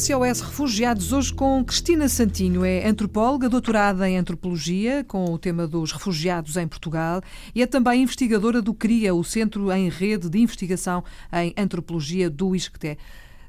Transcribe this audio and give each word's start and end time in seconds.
SOS 0.00 0.40
Refugiados, 0.40 1.12
hoje 1.12 1.30
com 1.30 1.62
Cristina 1.62 2.08
Santinho, 2.08 2.64
é 2.64 2.88
antropóloga, 2.88 3.50
doutorada 3.50 4.08
em 4.08 4.16
antropologia, 4.16 5.04
com 5.04 5.26
o 5.26 5.38
tema 5.38 5.68
dos 5.68 5.92
refugiados 5.92 6.56
em 6.56 6.66
Portugal, 6.66 7.20
e 7.54 7.60
é 7.60 7.66
também 7.66 8.02
investigadora 8.02 8.62
do 8.62 8.72
CRIA, 8.72 9.14
o 9.14 9.22
Centro 9.22 9.70
em 9.70 9.90
Rede 9.90 10.30
de 10.30 10.38
Investigação 10.38 11.04
em 11.30 11.52
Antropologia 11.54 12.30
do 12.30 12.56
ISCTE. 12.56 12.96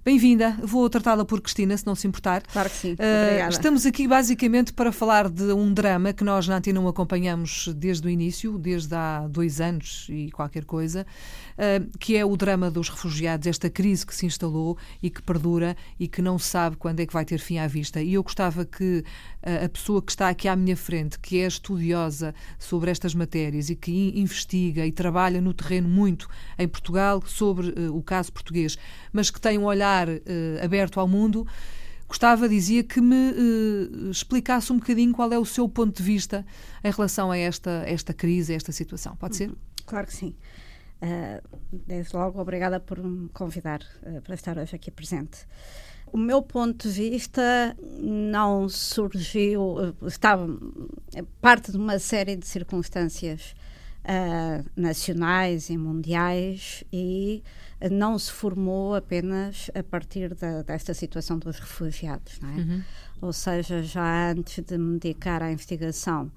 Bem-vinda, 0.04 0.58
vou 0.64 0.90
tratá-la 0.90 1.24
por 1.24 1.40
Cristina, 1.42 1.78
se 1.78 1.86
não 1.86 1.94
se 1.94 2.08
importar. 2.08 2.42
Claro 2.42 2.68
que 2.72 2.76
sim. 2.76 2.94
Uh, 2.94 3.48
estamos 3.52 3.86
aqui 3.86 4.08
basicamente 4.08 4.74
para 4.74 4.92
falar 4.92 5.30
de 5.30 5.54
um 5.54 5.72
drama 5.72 6.12
que 6.12 6.24
nós 6.24 6.48
na 6.48 6.58
Antena 6.58 6.90
acompanhamos 6.90 7.68
desde 7.76 8.08
o 8.08 8.10
início, 8.10 8.58
desde 8.58 8.96
há 8.96 9.28
dois 9.28 9.62
anos 9.62 10.08
e 10.10 10.32
qualquer 10.32 10.66
coisa, 10.66 11.06
uh, 11.54 11.98
que 12.00 12.18
é 12.18 12.26
o 12.26 12.36
drama 12.36 12.72
dos 12.72 12.90
refugiados, 12.90 13.46
esta 13.46 13.70
crise 13.70 14.04
que 14.04 14.16
se 14.16 14.26
instalou 14.26 14.76
e 15.04 15.10
que 15.12 15.22
perdura 15.22 15.78
e 16.00 16.08
que 16.08 16.20
não 16.20 16.40
sabe 16.40 16.78
quando 16.78 17.00
é 17.00 17.06
que 17.06 17.14
vai 17.14 17.24
ter 17.24 17.38
fim 17.38 17.60
à 17.60 17.68
vista. 17.68 18.02
E 18.02 18.16
eu 18.16 18.24
gostava 18.24 18.66
que 18.66 19.04
uh, 19.46 19.66
a 19.66 19.70
pessoa 19.70 20.02
que 20.02 20.12
está 20.12 20.30
aqui 20.30 20.48
à 20.48 20.56
minha 20.56 20.76
frente, 20.76 21.20
que 21.20 21.40
é 21.42 21.46
estudiosa 21.46 22.34
sobre 22.58 22.90
estas 22.90 23.14
matérias 23.14 23.70
e 23.70 23.76
que 23.76 24.20
investiga 24.20 24.84
e 24.84 24.92
trabalha 24.92 25.40
no 25.40 25.54
terreno 25.54 25.88
muito 25.88 26.28
em 26.58 26.68
Portugal 26.68 27.22
sobre 27.24 27.72
o 27.92 28.02
caso 28.02 28.34
português, 28.34 28.80
mas 29.14 29.30
que 29.30 29.40
tem 29.40 29.60
um 29.60 29.66
olhar 29.66 29.91
estar 29.92 30.08
uh, 30.08 30.64
aberto 30.64 31.00
ao 31.00 31.08
mundo, 31.08 31.46
gostava, 32.08 32.48
dizia, 32.48 32.84
que 32.84 33.02
me 33.02 33.32
uh, 33.32 34.10
explicasse 34.10 34.72
um 34.72 34.78
bocadinho 34.78 35.14
qual 35.14 35.32
é 35.32 35.38
o 35.38 35.46
seu 35.46 35.68
ponto 35.68 35.98
de 35.98 36.04
vista 36.04 36.46
em 36.84 36.92
relação 36.92 37.32
a 37.32 37.38
esta, 37.38 37.84
esta 37.86 38.14
crise, 38.14 38.54
a 38.54 38.56
esta 38.56 38.72
situação. 38.72 39.16
Pode 39.16 39.36
ser? 39.36 39.52
Claro 39.86 40.08
que 40.08 40.14
sim. 40.14 40.36
Uh, 41.02 41.58
desde 41.72 42.16
logo, 42.16 42.40
obrigada 42.40 42.80
por 42.80 43.00
me 43.00 43.28
convidar 43.30 43.82
uh, 44.04 44.22
para 44.22 44.36
estar 44.36 44.58
hoje 44.58 44.76
aqui 44.76 44.92
presente. 44.92 45.48
O 46.14 46.18
meu 46.18 46.42
ponto 46.42 46.90
de 46.90 47.10
vista 47.10 47.76
não 47.80 48.68
surgiu, 48.68 49.96
estava 50.06 50.46
parte 51.40 51.72
de 51.72 51.78
uma 51.78 51.98
série 52.00 52.36
de 52.36 52.46
circunstâncias 52.46 53.56
uh, 54.06 54.70
nacionais 54.76 55.70
e 55.70 55.78
mundiais 55.78 56.84
e 56.92 57.44
não 57.92 58.18
se 58.18 58.32
formou 58.32 58.94
apenas 58.94 59.72
a 59.74 59.82
partir 59.82 60.36
da, 60.36 60.62
desta 60.62 60.94
situação 60.94 61.40
dos 61.40 61.58
refugiados, 61.60 62.40
é? 62.44 62.46
Uhum. 62.46 62.84
Ou 63.22 63.34
seja, 63.34 63.82
já 63.82 64.32
antes 64.32 64.64
de 64.64 64.78
me 64.78 65.00
dedicar 65.00 65.42
à 65.42 65.52
investigação 65.52 66.32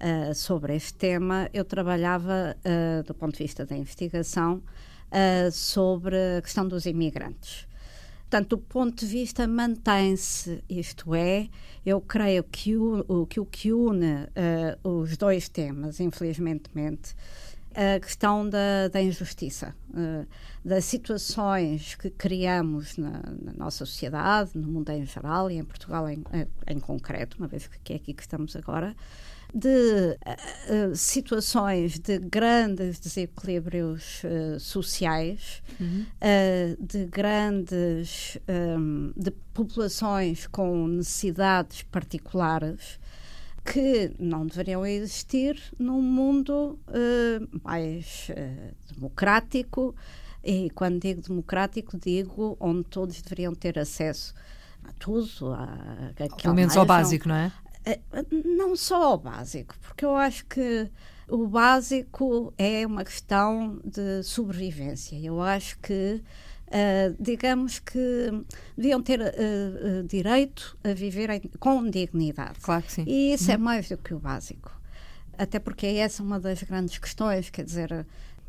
uh, 0.00 0.34
sobre 0.34 0.74
este 0.76 0.94
tema, 0.94 1.48
eu 1.52 1.64
trabalhava 1.64 2.56
uh, 2.58 3.02
do 3.04 3.14
ponto 3.14 3.36
de 3.36 3.42
vista 3.44 3.64
da 3.64 3.76
investigação 3.76 4.62
sobre 5.50 6.14
a 6.38 6.40
questão 6.40 6.68
dos 6.68 6.86
imigrantes. 6.86 7.66
Portanto, 8.30 8.52
o 8.52 8.58
ponto 8.58 9.04
de 9.04 9.06
vista 9.06 9.44
mantém-se, 9.48 10.62
isto 10.70 11.16
é, 11.16 11.48
eu 11.84 12.00
creio 12.00 12.44
que 12.44 12.76
o, 12.76 13.26
que, 13.26 13.40
o 13.40 13.44
que 13.44 13.72
une 13.72 14.28
uh, 14.84 14.88
os 14.88 15.16
dois 15.16 15.48
temas, 15.48 15.98
infelizmente, 15.98 16.70
a 17.74 17.98
questão 17.98 18.48
da, 18.48 18.86
da 18.86 19.02
injustiça, 19.02 19.74
uh, 19.88 20.24
das 20.64 20.84
situações 20.84 21.96
que 21.96 22.08
criamos 22.08 22.96
na, 22.96 23.20
na, 23.42 23.52
nossa 23.56 23.84
sociedade, 23.84 24.52
no 24.54 24.68
mundo 24.68 24.90
em 24.90 25.04
geral 25.04 25.50
e 25.50 25.56
em 25.56 25.64
Portugal 25.64 26.08
em, 26.08 26.22
em 26.68 26.78
concreto, 26.78 27.36
uma 27.36 27.48
vez 27.48 27.68
que 27.82 27.94
é 27.94 27.96
aqui 27.96 28.14
que 28.14 28.22
estamos 28.22 28.54
agora, 28.54 28.94
de 29.54 30.16
uh, 30.16 30.94
situações 30.94 31.98
de 31.98 32.18
grandes 32.18 32.98
desequilíbrios 32.98 34.22
uh, 34.24 34.60
sociais, 34.60 35.62
uhum. 35.80 36.04
uh, 36.04 36.82
de 36.84 37.06
grandes 37.06 38.38
um, 38.48 39.12
de 39.16 39.30
populações 39.52 40.46
com 40.46 40.86
necessidades 40.86 41.82
particulares 41.82 43.00
que 43.64 44.12
não 44.18 44.46
deveriam 44.46 44.86
existir 44.86 45.60
num 45.78 46.00
mundo 46.00 46.78
mais 47.62 48.30
democrático 48.90 49.94
e 50.42 50.70
quando 50.70 50.98
digo 50.98 51.20
democrático 51.20 51.98
digo 51.98 52.56
onde 52.58 52.84
todos 52.84 53.20
deveriam 53.20 53.54
ter 53.54 53.78
acesso 53.78 54.32
a 54.82 54.92
tudo, 54.94 55.52
a, 55.52 55.64
a 56.18 56.36
pelo 56.36 56.54
menos 56.54 56.74
ao 56.74 56.86
básico, 56.86 57.28
não 57.28 57.34
é? 57.34 57.52
Eh, 57.84 58.00
não 58.44 58.76
só 58.76 59.14
o 59.14 59.18
básico, 59.18 59.74
porque 59.80 60.04
eu 60.04 60.14
acho 60.14 60.44
que 60.46 60.90
o 61.28 61.46
básico 61.46 62.52
é 62.58 62.86
uma 62.86 63.04
questão 63.04 63.80
de 63.84 64.22
sobrevivência. 64.22 65.18
Eu 65.18 65.40
acho 65.40 65.78
que, 65.78 66.22
uh, 66.66 67.16
digamos 67.18 67.78
que 67.78 68.44
deviam 68.76 69.00
ter 69.00 69.20
uh, 69.20 70.02
direito 70.06 70.76
a 70.84 70.92
viver 70.92 71.30
em, 71.30 71.40
com 71.58 71.88
dignidade. 71.88 72.58
Claro 72.60 72.82
que 72.82 72.92
sim. 72.92 73.04
E 73.06 73.32
isso 73.32 73.50
é 73.50 73.54
uhum. 73.54 73.60
é 73.60 73.64
mais 73.64 73.88
do 73.88 73.96
que 73.96 74.12
o 74.12 74.18
básico. 74.18 74.78
Até 75.38 75.58
porque 75.58 75.86
é 75.86 75.96
essa 75.98 76.22
uma 76.22 76.38
das 76.38 76.62
grandes 76.62 76.98
questões, 76.98 77.48
quer 77.48 77.64
dizer, 77.64 78.04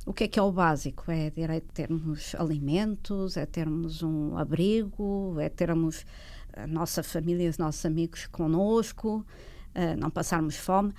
o 0.06 0.12
que 0.12 0.24
é 0.26 0.28
que 0.28 0.40
é 0.40 0.42
o 0.42 0.52
básico? 0.52 1.10
É 1.10 1.30
direito 1.30 1.68
de 1.68 1.74
termos 1.74 2.36
alimentos, 2.36 3.38
é 3.38 3.46
termos 3.46 4.02
um 4.02 4.36
abrigo, 4.36 5.38
é 5.40 5.48
termos 5.48 6.06
a 6.54 6.68
nossa 6.68 7.04
família, 7.04 7.50
os 7.50 7.58
nossos 7.58 7.86
amigos 7.86 8.28
conosco, 8.28 9.26
uh, 9.76 10.00
não 10.00 10.10
passarmos 10.10 10.56
fome. 10.56 10.94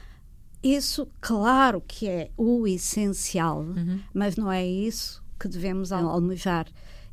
Isso, 0.63 1.09
claro 1.21 1.81
que 1.81 2.09
é 2.09 2.31
o 2.37 2.67
essencial, 2.67 3.61
uhum. 3.61 4.01
mas 4.15 4.37
não 4.37 4.51
é 4.51 4.65
isso 4.65 5.23
que 5.39 5.49
devemos 5.49 5.91
almejar 5.91 6.67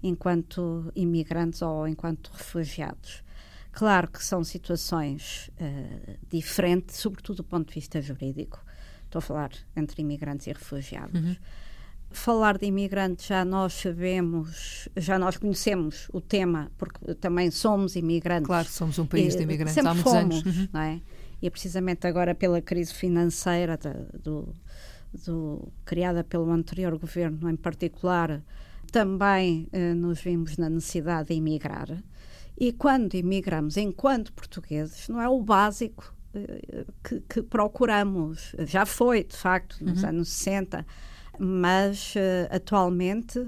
enquanto 0.03 0.91
imigrantes 0.95 1.61
ou 1.61 1.87
enquanto 1.87 2.31
refugiados. 2.31 3.23
Claro 3.71 4.07
que 4.07 4.23
são 4.23 4.43
situações 4.43 5.49
uh, 5.59 6.17
diferentes, 6.29 6.97
sobretudo 6.97 7.37
do 7.37 7.43
ponto 7.43 7.69
de 7.69 7.75
vista 7.75 8.01
jurídico. 8.01 8.63
Estou 9.05 9.19
a 9.19 9.21
falar 9.21 9.51
entre 9.75 10.01
imigrantes 10.01 10.45
e 10.47 10.51
refugiados. 10.51 11.19
Uhum 11.19 11.35
falar 12.11 12.57
de 12.57 12.65
imigrantes 12.65 13.27
já 13.27 13.45
nós 13.45 13.73
sabemos, 13.73 14.89
já 14.97 15.19
nós 15.19 15.37
conhecemos 15.37 16.07
o 16.11 16.19
tema, 16.19 16.71
porque 16.77 17.13
também 17.15 17.51
somos 17.51 17.95
imigrantes. 17.95 18.47
Claro, 18.47 18.67
somos 18.67 18.97
um 18.97 19.05
país 19.05 19.35
de 19.35 19.43
imigrantes 19.43 19.77
há 19.77 19.93
muitos 19.93 20.11
fomos, 20.11 20.35
anos. 20.37 20.57
Uhum. 20.57 20.67
Não 20.73 20.81
é? 20.81 21.01
E 21.41 21.47
é 21.47 21.49
precisamente 21.49 22.05
agora 22.05 22.35
pela 22.35 22.61
crise 22.61 22.93
financeira 22.93 23.79
do, 24.23 24.53
do, 25.25 25.71
criada 25.85 26.23
pelo 26.23 26.51
anterior 26.51 26.97
governo 26.97 27.49
em 27.49 27.55
particular, 27.55 28.41
também 28.91 29.67
eh, 29.71 29.93
nos 29.93 30.19
vimos 30.19 30.57
na 30.57 30.69
necessidade 30.69 31.29
de 31.29 31.35
emigrar. 31.35 31.87
E 32.57 32.73
quando 32.73 33.13
imigramos 33.13 33.77
enquanto 33.77 34.33
portugueses, 34.33 35.07
não 35.07 35.21
é 35.21 35.29
o 35.29 35.41
básico 35.41 36.13
eh, 36.33 36.85
que, 37.03 37.21
que, 37.21 37.41
procuramos. 37.41 38.53
Já 38.65 38.85
foi, 38.85 39.23
de 39.23 39.37
facto, 39.37 39.77
nos 39.81 40.03
uhum. 40.03 40.09
anos 40.09 40.29
60 40.29 40.85
mas 41.39 42.13
uh, 42.15 42.53
atualmente 42.53 43.47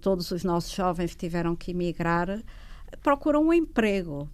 todos 0.00 0.30
os 0.30 0.44
nossos 0.44 0.72
jovens 0.72 1.12
que 1.12 1.18
tiveram 1.18 1.56
que 1.56 1.72
emigrar 1.72 2.42
procuram 3.02 3.46
um 3.46 3.52
emprego, 3.52 4.28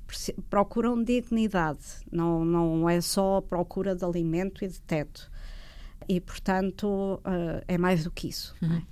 procuram 0.51 1.03
dignidade, 1.03 1.81
não, 2.11 2.45
não 2.45 2.89
é 2.89 3.01
só 3.01 3.39
a 3.39 3.43
procura 3.43 3.95
de 3.95 4.05
alimento 4.05 4.65
e 4.65 4.69
de 4.69 4.81
teto. 4.81 5.31
E, 6.09 6.21
portanto, 6.21 7.21
uh, 7.25 7.63
é 7.67 7.77
mais 7.79 8.05
do 8.05 8.11
que 8.11 8.29
isso. 8.29 8.55
É? 8.63 8.67
Uhum. 8.67 8.83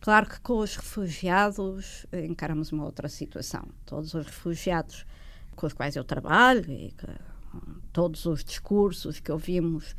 Claro 0.00 0.28
que 0.28 0.40
com 0.40 0.58
os 0.58 0.76
refugiados 0.76 2.04
encaramos 2.12 2.72
uma 2.72 2.84
outra 2.84 3.08
situação. 3.08 3.66
Todos 3.86 4.12
os 4.12 4.26
refugiados 4.26 5.06
com 5.56 5.66
os 5.66 5.72
quais 5.72 5.96
eu 5.96 6.04
trabalho 6.04 6.70
e 6.70 6.90
que, 6.90 7.06
todos 7.92 8.26
os 8.26 8.44
discursos 8.44 9.20
que 9.20 9.30
ouvimos 9.30 9.94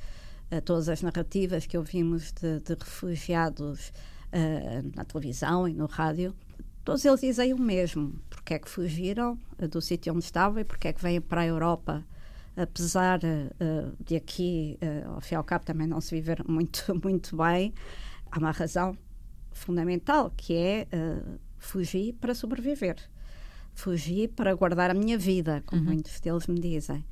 uh, 0.52 0.62
todas 0.62 0.90
as 0.90 1.02
narrativas 1.02 1.66
que 1.66 1.78
ouvimos 1.78 2.32
de, 2.32 2.60
de 2.60 2.74
refugiados 2.74 3.90
uh, 3.90 4.92
na 4.96 5.04
televisão 5.04 5.68
e 5.68 5.74
no 5.74 5.86
rádio, 5.86 6.36
todos 6.84 7.04
eles 7.06 7.22
dizem 7.22 7.54
o 7.54 7.60
mesmo. 7.60 8.20
Porque 8.30 8.54
é 8.54 8.60
que 8.60 8.70
fugiram 8.70 9.40
uh, 9.60 9.68
do 9.68 9.82
sítio 9.82 10.14
onde 10.14 10.24
estavam 10.24 10.60
e 10.60 10.64
porque 10.64 10.88
é 10.88 10.94
que 10.94 11.02
vêm 11.02 11.22
para 11.22 11.42
a 11.42 11.46
Europa, 11.46 12.04
apesar 12.56 13.20
de 14.00 14.16
aqui, 14.16 14.80
ao 15.06 15.20
fim 15.20 15.36
e 15.36 15.38
ao 15.38 15.44
cabo, 15.44 15.66
também 15.66 15.86
não 15.86 16.00
se 16.00 16.16
viver 16.16 16.42
muito, 16.48 17.00
muito 17.04 17.36
bem. 17.36 17.74
Há 18.32 18.40
uma 18.40 18.52
razão 18.52 18.98
fundamental, 19.52 20.32
que 20.38 20.56
é 20.56 20.88
fugir 21.58 22.14
para 22.14 22.34
sobreviver. 22.34 22.96
Fugir 23.74 24.30
para 24.30 24.54
guardar 24.54 24.90
a 24.90 24.94
minha 24.94 25.18
vida, 25.18 25.62
como 25.66 25.82
uhum. 25.82 25.88
muitos 25.88 26.20
deles 26.22 26.48
me 26.48 26.60
dizem. 26.60 27.04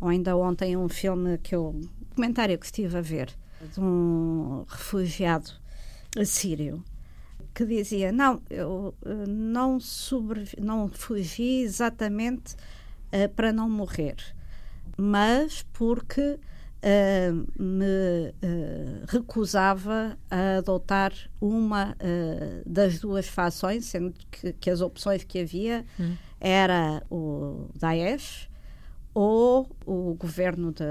Ou 0.00 0.08
ainda 0.08 0.36
ontem 0.36 0.76
um 0.76 0.88
filme 0.88 1.38
que 1.38 1.54
eu 1.54 1.78
documentário 2.10 2.58
que 2.58 2.66
estive 2.66 2.98
a 2.98 3.00
ver 3.00 3.30
de 3.72 3.80
um 3.80 4.64
refugiado 4.68 5.52
assírio 6.18 6.84
que 7.54 7.64
dizia 7.64 8.12
não 8.12 8.40
eu 8.48 8.94
eh, 9.04 9.26
não 9.26 9.78
não 10.58 10.88
fugi 10.88 11.62
exatamente 11.62 12.54
uh, 13.12 13.28
para 13.34 13.52
não 13.52 13.68
morrer 13.68 14.16
mas 14.96 15.64
porque 15.72 16.20
uh, 16.20 17.62
me 17.62 18.30
uh, 18.42 19.04
recusava 19.08 20.18
a 20.30 20.58
adotar 20.58 21.12
uma 21.40 21.96
das 22.66 23.00
duas 23.00 23.26
fações 23.26 23.86
sendo 23.86 24.12
que, 24.30 24.52
que, 24.54 24.70
as 24.70 24.80
opções 24.80 25.24
que 25.24 25.40
havia 25.40 25.84
hum. 25.98 26.16
era 26.38 27.02
o 27.10 27.68
Daesh 27.78 28.50
ou 29.12 29.68
o 29.84 30.14
governo 30.14 30.72
de, 30.72 30.84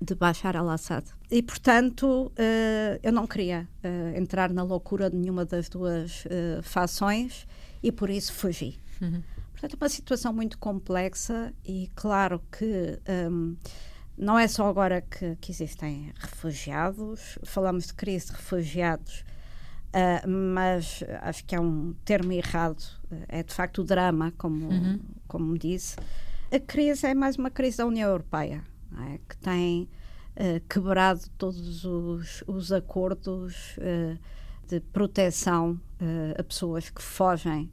de 0.00 0.14
Bashar 0.14 0.56
al-Assad. 0.56 1.06
E, 1.30 1.42
portanto, 1.42 2.26
uh, 2.26 3.00
eu 3.02 3.12
não 3.12 3.26
queria 3.26 3.68
uh, 3.84 4.16
entrar 4.16 4.52
na 4.52 4.62
loucura 4.62 5.10
de 5.10 5.16
nenhuma 5.16 5.44
das 5.44 5.68
duas 5.68 6.24
uh, 6.26 6.62
fações 6.62 7.46
e 7.82 7.90
por 7.90 8.08
isso 8.08 8.32
fugi. 8.32 8.78
Uhum. 9.00 9.22
Portanto, 9.52 9.74
é 9.74 9.84
uma 9.84 9.88
situação 9.88 10.32
muito 10.32 10.58
complexa 10.58 11.52
e, 11.64 11.90
claro, 11.94 12.40
que 12.52 13.00
um, 13.30 13.56
não 14.16 14.38
é 14.38 14.46
só 14.46 14.68
agora 14.68 15.00
que, 15.00 15.34
que, 15.36 15.50
existem 15.50 16.12
refugiados, 16.18 17.38
falamos 17.42 17.86
de 17.86 17.94
crise 17.94 18.26
de 18.26 18.32
refugiados, 18.32 19.24
mas 20.28 21.02
acho 21.22 21.42
que 21.46 21.54
é 21.54 21.60
um 21.60 21.94
termo 22.04 22.32
errado, 22.32 22.82
é 23.28 23.42
de 23.42 23.54
facto 23.54 23.78
o 23.78 23.84
drama, 23.84 24.30
como, 24.36 24.68
uhum. 24.68 25.00
como 25.26 25.56
disse 25.56 25.96
a 26.50 26.60
crise 26.60 27.06
é 27.06 27.14
mais 27.14 27.36
uma 27.36 27.50
crise 27.50 27.78
da 27.78 27.86
União 27.86 28.08
Europeia, 28.08 28.64
é? 28.98 29.18
que 29.28 29.36
tem 29.38 29.88
uh, 30.36 30.60
quebrado 30.68 31.22
todos 31.36 31.84
os, 31.84 32.44
os 32.46 32.72
acordos 32.72 33.76
uh, 33.78 34.18
de 34.68 34.80
proteção 34.80 35.72
uh, 36.00 36.40
a 36.40 36.44
pessoas 36.44 36.88
que 36.88 37.02
fogem 37.02 37.70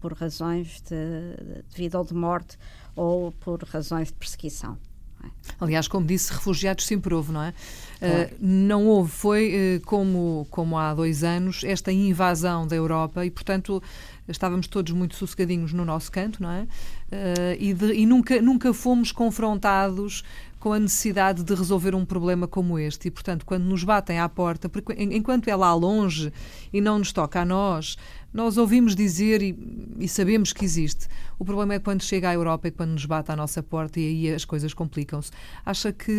por 0.00 0.12
razões 0.12 0.80
de, 0.82 1.62
de 1.68 1.76
vida 1.76 1.98
ou 1.98 2.04
de 2.04 2.14
morte 2.14 2.58
ou 2.96 3.32
por 3.32 3.62
razões 3.64 4.08
de 4.08 4.14
perseguição. 4.14 4.78
É? 5.24 5.54
Aliás, 5.60 5.88
como 5.88 6.06
disse, 6.06 6.32
refugiados 6.32 6.86
sempre 6.86 7.14
houve, 7.14 7.32
não 7.32 7.42
é? 7.42 7.54
Claro. 7.98 8.24
Uh, 8.24 8.36
não 8.40 8.86
houve, 8.86 9.10
foi 9.10 9.76
uh, 9.76 9.86
como, 9.86 10.46
como 10.50 10.76
há 10.76 10.92
dois 10.94 11.24
anos, 11.24 11.62
esta 11.64 11.92
invasão 11.92 12.66
da 12.66 12.76
Europa 12.76 13.24
e, 13.24 13.30
portanto, 13.30 13.82
estávamos 14.28 14.66
todos 14.66 14.92
muito 14.92 15.14
sossegadinhos 15.14 15.72
no 15.72 15.84
nosso 15.84 16.10
canto, 16.10 16.42
não 16.42 16.50
é? 16.50 16.62
Uh, 16.62 17.56
e, 17.58 17.72
de, 17.72 17.92
e 17.94 18.06
nunca, 18.06 18.40
nunca 18.42 18.72
fomos 18.74 19.12
confrontados 19.12 20.22
com 20.58 20.72
a 20.72 20.78
necessidade 20.78 21.44
de 21.44 21.54
resolver 21.54 21.94
um 21.94 22.06
problema 22.06 22.48
como 22.48 22.78
este. 22.78 23.08
E, 23.08 23.10
portanto, 23.10 23.44
quando 23.44 23.64
nos 23.64 23.84
batem 23.84 24.18
à 24.18 24.28
porta, 24.28 24.68
porque 24.68 24.94
enquanto 24.98 25.46
é 25.48 25.54
lá 25.54 25.74
longe 25.74 26.32
e 26.72 26.80
não 26.80 26.98
nos 26.98 27.12
toca 27.12 27.42
a 27.42 27.44
nós, 27.44 27.98
nós 28.32 28.56
ouvimos 28.56 28.96
dizer 28.96 29.42
e, 29.42 29.52
e, 29.98 30.08
sabemos 30.08 30.52
que 30.52 30.64
existe. 30.64 31.08
O 31.38 31.44
problema 31.44 31.74
é 31.74 31.78
quando 31.78 32.02
chega 32.02 32.30
à 32.30 32.34
Europa 32.34 32.68
e 32.68 32.70
quando 32.70 32.90
nos 32.90 33.04
bate 33.04 33.30
à 33.30 33.36
nossa 33.36 33.62
porta 33.62 34.00
e 34.00 34.06
aí 34.06 34.34
as 34.34 34.44
coisas 34.44 34.74
complicam-se. 34.74 35.30
Acha 35.64 35.92
que 35.92 36.10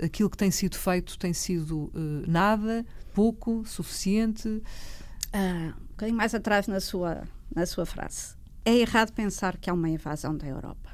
uh, 0.00 0.04
aquilo 0.04 0.30
que 0.30 0.36
tem 0.36 0.50
sido 0.50 0.76
feito 0.76 1.18
tem 1.18 1.32
sido 1.32 1.84
uh, 1.84 1.92
nada, 2.26 2.84
pouco, 3.14 3.64
suficiente? 3.66 4.62
Ah, 5.32 5.74
um 5.76 5.86
bocadinho 5.90 6.16
mais 6.16 6.34
atrás 6.34 6.66
na 6.66 6.80
sua 6.80 7.24
na 7.54 7.66
sua 7.66 7.86
frase. 7.86 8.34
É 8.64 8.74
errado 8.76 9.12
pensar 9.12 9.56
que 9.56 9.70
há 9.70 9.74
uma 9.74 9.88
invasão 9.88 10.36
da 10.36 10.46
Europa. 10.46 10.90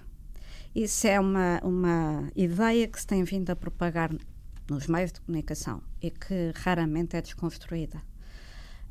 Isso 0.75 1.07
é 1.07 1.19
uma, 1.19 1.61
uma 1.63 2.31
ideia 2.35 2.87
que 2.89 3.01
se 3.01 3.07
tem 3.07 3.25
vindo 3.25 3.51
a 3.51 3.57
propagar 3.57 4.11
nos 4.71 4.87
meios 4.87 5.13
de 5.13 5.21
comunicação 5.21 5.83
e 6.01 6.11
que 6.11 6.53
raramente 6.55 7.17
é 7.17 7.23
desconstruída. 7.23 8.03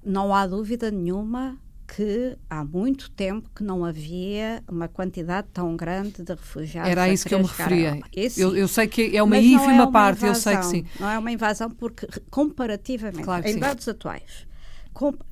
Não 0.03 0.33
há 0.33 0.45
dúvida 0.45 0.91
nenhuma 0.91 1.57
que 1.93 2.37
há 2.49 2.63
muito 2.63 3.11
tempo 3.11 3.49
que 3.53 3.63
não 3.63 3.83
havia 3.83 4.63
uma 4.69 4.87
quantidade 4.87 5.49
tão 5.51 5.75
grande 5.75 6.23
de 6.23 6.31
refugiados. 6.33 6.89
Era 6.89 7.03
a 7.03 7.09
isso 7.09 7.27
que 7.27 7.35
eu 7.35 7.39
me 7.39 7.45
referia. 7.45 7.99
Eu, 8.37 8.55
eu, 8.55 8.67
sei 8.67 8.87
que 8.87 9.15
é 9.15 9.21
uma 9.21 9.37
ínfima 9.37 9.73
é 9.73 9.75
uma 9.75 9.91
parte, 9.91 10.23
invasão, 10.23 10.29
eu 10.29 10.35
sei 10.35 10.57
que 10.57 10.65
sim. 10.87 10.91
Não 10.97 11.09
é 11.09 11.19
uma 11.19 11.31
invasão 11.31 11.69
porque, 11.69 12.07
comparativamente, 12.29 13.23
claro 13.23 13.45
em 13.45 13.53
sim. 13.53 13.59
dados 13.59 13.85
atuais, 13.89 14.47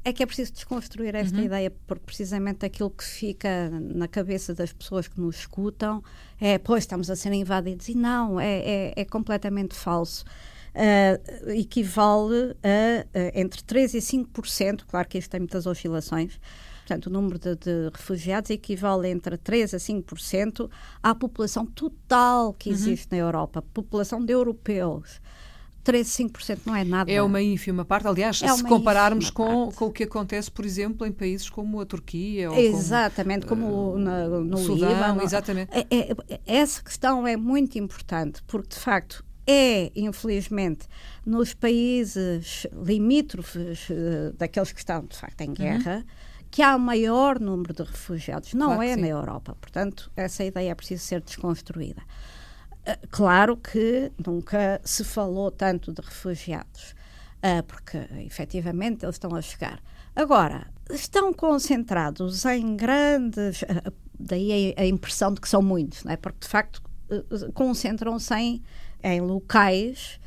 é 0.04 0.12
que 0.12 0.22
é 0.22 0.26
preciso 0.26 0.52
desconstruir 0.52 1.16
esta 1.16 1.38
uhum. 1.38 1.46
ideia, 1.46 1.72
porque 1.88 2.04
precisamente 2.06 2.66
aquilo 2.66 2.90
que 2.90 3.06
fica 3.06 3.70
na 3.70 4.10
cabeça 4.10 4.54
das 4.54 4.74
pessoas 4.74 5.08
que 5.08 5.20
nos 5.20 5.38
escutam 5.38 6.04
é, 6.42 6.58
pois, 6.58 6.84
estamos 6.84 7.10
a 7.10 7.16
ser 7.16 7.32
invadidos. 7.32 7.88
E 7.88 7.96
não, 7.96 8.38
é, 8.38 8.60
é, 8.60 8.94
é 8.98 9.06
completamente 9.06 9.76
falso. 9.76 10.26
Uh, 10.70 11.50
equivale 11.52 12.56
a 12.64 13.06
uh, 13.06 13.32
entre 13.34 13.62
3% 13.62 13.96
e 13.96 13.98
5%, 13.98 14.84
claro 14.88 15.08
que 15.08 15.18
isto 15.18 15.30
tem 15.30 15.40
muitas 15.40 15.66
oscilações, 15.66 16.40
portanto, 16.86 17.08
o 17.08 17.10
número 17.10 17.40
de, 17.40 17.56
de, 17.56 17.90
refugiados 17.92 18.50
equivale 18.52 19.10
entre 19.10 19.38
3% 19.38 19.74
a 19.74 19.78
5% 19.78 20.70
à 21.02 21.16
população 21.16 21.66
total 21.66 22.54
que 22.54 22.70
uhum. 22.70 22.76
existe 22.76 23.08
uhum. 23.12 23.18
na 23.18 23.26
Europa, 23.26 23.62
população 23.74 24.24
de 24.24 24.32
europeus. 24.32 25.20
13, 25.84 26.24
5% 26.26 26.60
não 26.66 26.76
é 26.76 26.84
nada. 26.84 27.12
É 27.12 27.22
uma 27.22 27.42
ínfima 27.42 27.86
parte. 27.86 28.08
Aliás, 28.08 28.42
é 28.44 28.48
se 28.50 28.64
compararmos 28.64 29.30
com, 29.30 29.72
com 29.72 29.86
o 29.86 29.92
que 29.92 30.04
acontece, 30.04 30.52
por 30.52 30.66
exemplo, 30.66 31.08
em 31.08 31.12
países 31.12 31.50
como 31.50 31.80
a 31.80 31.86
Turquia. 31.86 32.52
Ou 32.52 32.58
exatamente, 32.58 33.46
como, 33.46 33.66
como 33.66 33.94
uh, 33.94 33.98
no, 33.98 34.44
no 34.44 34.58
Sudão, 34.58 34.90
Líbano. 34.90 35.24
Exatamente. 35.24 35.72
É, 35.74 35.88
é, 35.90 36.40
essa 36.46 36.84
questão 36.84 37.26
é 37.26 37.36
muito 37.36 37.80
importante, 37.80 38.44
porque, 38.46 38.76
de 38.76 38.80
facto, 38.80 39.24
é, 39.52 39.92
infelizmente, 39.96 40.88
nos 41.26 41.56
países 41.56 42.68
limítrofes 42.72 43.90
uh, 43.90 44.32
daqueles 44.38 44.72
que 44.72 44.78
estão, 44.78 45.04
de 45.04 45.18
facto, 45.18 45.42
em 45.42 45.50
uhum. 45.50 45.56
guerra, 45.56 45.96
uhum. 45.96 46.04
que 46.52 46.62
há 46.62 46.76
o 46.76 46.80
maior 46.80 47.40
número 47.40 47.74
de 47.74 47.82
refugiados. 47.82 48.54
Não 48.54 48.76
claro 48.76 48.84
é 48.84 48.96
na 48.96 49.08
Europa. 49.08 49.58
Portanto, 49.60 50.12
essa 50.16 50.44
ideia 50.44 50.70
é 50.70 50.76
preciso 50.76 51.04
ser 51.04 51.22
desconstruída. 51.22 52.04
Ah, 52.86 53.00
claro 53.10 53.58
que 53.58 54.12
nunca 54.24 54.80
se 54.84 55.04
falou 55.04 55.50
tanto 55.50 55.92
de 55.92 56.02
refugiados, 56.04 56.94
uh, 57.38 57.64
porque 57.64 57.98
efetivamente 58.28 59.04
eles 59.04 59.16
estão 59.16 59.34
a 59.36 59.42
chegar. 59.42 59.82
Agora, 60.16 60.68
estão 60.92 61.34
concentrados 61.34 62.46
em 62.46 62.76
grandes. 62.76 63.64
Daí 64.20 64.76
a, 64.78 64.82
a, 64.82 64.86
impressão 64.86 65.34
de 65.34 65.42
que 65.42 65.50
são 65.50 65.64
muitos, 65.64 66.04
não 66.04 66.12
é? 66.12 66.18
porque 66.18 66.40
de 66.42 66.48
facto 66.48 66.84
concentram-se 67.54 68.34
em, 68.36 68.64
em 69.04 69.22
locais 69.22 70.20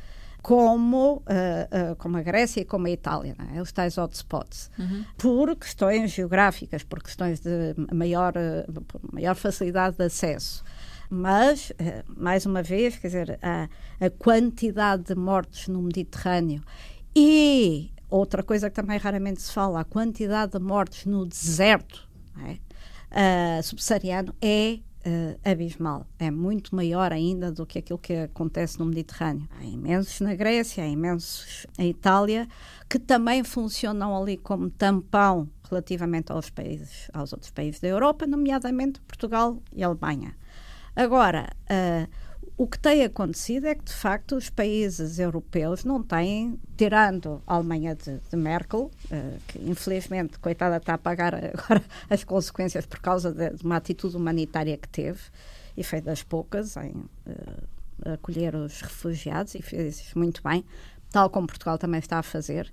como, 0.43 1.15
uh, 1.15 1.21
uh, 1.21 1.95
como 1.95 2.17
a 2.17 2.21
Grécia 2.21 2.59
e 2.59 2.65
como 2.65 2.85
a 2.85 2.91
Itália, 2.91 3.33
é? 3.55 3.61
os 3.61 3.71
tais 3.71 3.97
hotspots, 3.97 4.69
uhum. 4.77 5.05
por 5.17 5.55
questões 5.55 6.11
geográficas, 6.11 6.83
por 6.83 7.01
questões 7.01 7.39
de 7.39 7.73
maior, 7.93 8.33
uh, 8.35 9.13
maior 9.13 9.35
facilidade 9.35 9.95
de 9.95 10.03
acesso. 10.03 10.61
Mas, 11.09 11.71
mais 12.07 12.45
uma 12.45 12.63
vez, 12.63 12.97
quer 12.97 13.07
dizer, 13.07 13.39
a, 13.41 13.69
a 14.03 14.09
quantidade 14.09 15.03
de 15.03 15.15
mortes 15.15 15.67
no 15.67 15.81
Mediterrâneo 15.81 16.63
e 17.15 17.91
outra 18.09 18.41
coisa 18.41 18.67
que 18.67 18.75
também 18.75 18.97
raramente 18.97 19.41
se 19.41 19.53
fala, 19.53 19.81
a 19.81 19.83
quantidade 19.83 20.53
de 20.53 20.59
mortes 20.59 21.05
no 21.05 21.23
deserto 21.25 22.09
é? 23.11 23.61
subsaariano 23.61 24.33
é 24.41 24.79
uh, 25.05 25.39
abismal. 25.43 26.07
É 26.17 26.31
muito 26.31 26.75
maior 26.75 27.11
ainda 27.11 27.51
do 27.51 27.65
que 27.65 27.79
aquilo 27.79 27.99
que 27.99 28.13
acontece 28.13 28.79
no 28.79 28.85
Mediterrâneo. 28.85 29.47
Há 29.59 29.63
imensos 29.63 30.19
na 30.21 30.35
Grécia, 30.35 30.83
há 30.83 30.87
imensos 30.87 31.67
em 31.77 31.89
Itália, 31.89 32.47
que 32.89 32.99
também 32.99 33.43
funcionam 33.43 34.15
ali 34.15 34.37
como 34.37 34.69
tampão 34.69 35.49
relativamente 35.69 36.31
aos 36.31 36.49
países, 36.49 37.09
aos 37.13 37.33
outros 37.33 37.51
países 37.51 37.79
da 37.79 37.87
Europa, 37.87 38.27
nomeadamente 38.27 39.01
Portugal 39.01 39.61
e 39.71 39.83
Alemanha. 39.83 40.35
Agora, 40.95 41.49
uh, 41.63 42.07
o 42.55 42.67
que 42.67 42.77
tem 42.77 43.03
acontecido 43.03 43.65
é 43.65 43.73
que, 43.73 43.83
de 43.83 43.93
facto, 43.93 44.35
os 44.35 44.49
países 44.49 45.17
europeus 45.17 45.83
não 45.83 46.03
têm, 46.03 46.59
tirando 46.77 47.41
a 47.47 47.55
Alemanha 47.55 47.95
de, 47.95 48.19
de 48.19 48.35
Merkel, 48.35 48.91
uh, 49.05 49.39
que 49.47 49.59
infelizmente, 49.59 50.37
coitada, 50.37 50.77
está 50.77 50.93
a 50.93 50.97
pagar 50.97 51.33
agora 51.33 51.83
as 52.09 52.23
consequências 52.23 52.85
por 52.85 52.99
causa 52.99 53.31
de, 53.31 53.57
de 53.57 53.65
uma 53.65 53.77
atitude 53.77 54.15
humanitária 54.15 54.77
que 54.77 54.87
teve, 54.87 55.19
e 55.75 55.83
foi 55.83 55.99
das 55.99 56.21
poucas 56.21 56.77
em 56.77 56.91
uh, 56.91 58.13
acolher 58.13 58.55
os 58.55 58.81
refugiados, 58.81 59.55
e 59.55 59.61
fez 59.61 60.13
muito 60.13 60.43
bem, 60.43 60.63
tal 61.11 61.31
como 61.31 61.47
Portugal 61.47 61.79
também 61.79 61.99
está 61.99 62.19
a 62.19 62.23
fazer 62.23 62.71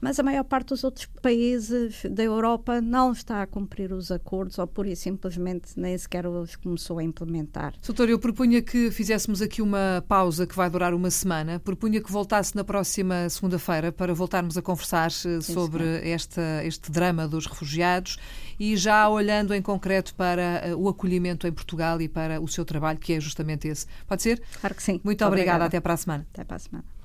mas 0.00 0.18
a 0.18 0.22
maior 0.22 0.44
parte 0.44 0.68
dos 0.68 0.84
outros 0.84 1.06
países 1.20 2.02
da 2.10 2.22
Europa 2.22 2.80
não 2.80 3.12
está 3.12 3.42
a 3.42 3.46
cumprir 3.46 3.92
os 3.92 4.10
acordos 4.10 4.58
ou 4.58 4.66
pura 4.66 4.90
e 4.90 4.96
simplesmente 4.96 5.72
nem 5.76 5.96
sequer 5.96 6.26
os 6.26 6.56
começou 6.56 6.98
a 6.98 7.02
implementar. 7.02 7.74
Doutor, 7.84 8.08
eu 8.08 8.18
propunha 8.18 8.62
que 8.62 8.90
fizéssemos 8.90 9.42
aqui 9.42 9.60
uma 9.60 10.04
pausa 10.06 10.46
que 10.46 10.54
vai 10.54 10.70
durar 10.70 10.94
uma 10.94 11.10
semana. 11.10 11.58
Propunha 11.58 12.00
que 12.00 12.10
voltasse 12.10 12.54
na 12.54 12.64
próxima 12.64 13.28
segunda-feira 13.28 13.90
para 13.90 14.14
voltarmos 14.14 14.56
a 14.56 14.62
conversar 14.62 15.08
eh, 15.08 15.10
Sim, 15.10 15.40
sobre 15.40 16.08
esta, 16.08 16.64
este 16.64 16.90
drama 16.90 17.26
dos 17.26 17.46
refugiados 17.46 18.18
e 18.58 18.76
já 18.76 19.08
olhando 19.08 19.54
em 19.54 19.62
concreto 19.62 20.14
para 20.14 20.42
eh, 20.42 20.74
o 20.74 20.88
acolhimento 20.88 21.46
em 21.46 21.52
Portugal 21.52 22.00
e 22.00 22.08
para 22.08 22.40
o 22.40 22.48
seu 22.48 22.64
trabalho, 22.64 22.98
que 22.98 23.12
é 23.12 23.20
justamente 23.20 23.68
esse. 23.68 23.86
Pode 24.06 24.22
ser? 24.22 24.42
Claro 24.60 24.74
que 24.74 24.82
sim. 24.82 25.00
Muito 25.04 25.24
obrigada. 25.24 25.64
obrigada. 25.64 25.64
Até 25.66 25.80
para 25.80 25.94
a 25.94 25.96
semana. 25.96 26.26
Até 26.32 26.44
para 26.44 26.56
a 26.56 26.60
semana. 26.60 26.97